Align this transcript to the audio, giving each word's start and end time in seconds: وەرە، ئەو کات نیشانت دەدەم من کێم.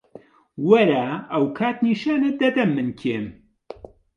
وەرە، 0.69 1.05
ئەو 1.31 1.43
کات 1.57 1.77
نیشانت 1.85 2.35
دەدەم 2.41 2.69
من 2.75 2.89
کێم. 2.99 3.25